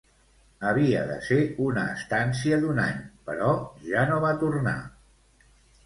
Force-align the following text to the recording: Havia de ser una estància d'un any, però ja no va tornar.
Havia 0.69 1.03
de 1.09 1.17
ser 1.27 1.37
una 1.67 1.83
estància 1.97 2.59
d'un 2.65 2.83
any, 2.87 2.99
però 3.31 3.55
ja 3.93 4.11
no 4.13 4.21
va 4.29 4.37
tornar. 4.47 4.79